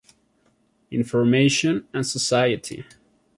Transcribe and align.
Information 0.89 1.87
and 1.93 2.07
society. 2.07 2.85